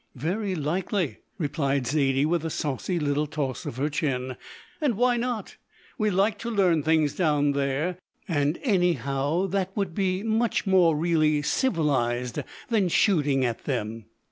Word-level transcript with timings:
"Very 0.15 0.55
likely," 0.55 1.17
replied 1.37 1.85
Zaidie, 1.85 2.25
with 2.25 2.43
a 2.43 2.49
saucy 2.49 2.97
little 2.97 3.27
toss 3.27 3.67
of 3.67 3.77
her 3.77 3.87
chin; 3.87 4.35
"and 4.81 4.95
why 4.95 5.15
not? 5.15 5.57
We 5.99 6.09
like 6.09 6.39
to 6.39 6.49
learn 6.49 6.81
things 6.81 7.13
down 7.13 7.51
there 7.51 7.99
and 8.27 8.57
anyhow 8.63 9.45
that 9.45 9.77
would 9.77 9.93
be 9.93 10.23
much 10.23 10.65
more 10.65 10.97
really 10.97 11.43
civilised 11.43 12.39
than 12.69 12.89
shooting 12.89 13.45
at 13.45 13.65
them." 13.65 14.05